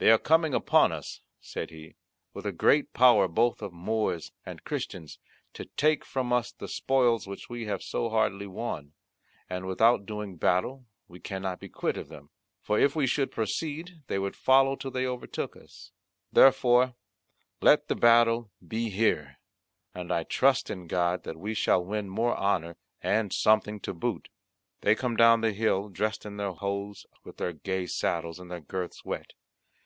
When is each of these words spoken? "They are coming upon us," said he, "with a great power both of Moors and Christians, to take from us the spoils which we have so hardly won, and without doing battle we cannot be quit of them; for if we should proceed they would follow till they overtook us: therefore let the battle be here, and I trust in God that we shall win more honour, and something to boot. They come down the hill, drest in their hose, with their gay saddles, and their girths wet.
"They 0.00 0.12
are 0.12 0.18
coming 0.18 0.54
upon 0.54 0.92
us," 0.92 1.22
said 1.40 1.70
he, 1.70 1.96
"with 2.32 2.46
a 2.46 2.52
great 2.52 2.92
power 2.92 3.26
both 3.26 3.60
of 3.60 3.72
Moors 3.72 4.30
and 4.46 4.62
Christians, 4.62 5.18
to 5.54 5.64
take 5.64 6.04
from 6.04 6.32
us 6.32 6.52
the 6.52 6.68
spoils 6.68 7.26
which 7.26 7.48
we 7.48 7.66
have 7.66 7.82
so 7.82 8.08
hardly 8.08 8.46
won, 8.46 8.92
and 9.50 9.66
without 9.66 10.06
doing 10.06 10.36
battle 10.36 10.86
we 11.08 11.18
cannot 11.18 11.58
be 11.58 11.68
quit 11.68 11.96
of 11.96 12.08
them; 12.10 12.30
for 12.62 12.78
if 12.78 12.94
we 12.94 13.08
should 13.08 13.32
proceed 13.32 14.02
they 14.06 14.20
would 14.20 14.36
follow 14.36 14.76
till 14.76 14.92
they 14.92 15.04
overtook 15.04 15.56
us: 15.56 15.90
therefore 16.32 16.94
let 17.60 17.88
the 17.88 17.96
battle 17.96 18.52
be 18.64 18.90
here, 18.90 19.38
and 19.96 20.12
I 20.12 20.22
trust 20.22 20.70
in 20.70 20.86
God 20.86 21.24
that 21.24 21.40
we 21.40 21.54
shall 21.54 21.84
win 21.84 22.08
more 22.08 22.36
honour, 22.38 22.76
and 23.02 23.32
something 23.32 23.80
to 23.80 23.92
boot. 23.94 24.28
They 24.82 24.94
come 24.94 25.16
down 25.16 25.40
the 25.40 25.50
hill, 25.50 25.88
drest 25.88 26.24
in 26.24 26.36
their 26.36 26.52
hose, 26.52 27.04
with 27.24 27.38
their 27.38 27.52
gay 27.52 27.86
saddles, 27.86 28.38
and 28.38 28.48
their 28.48 28.60
girths 28.60 29.04
wet. 29.04 29.32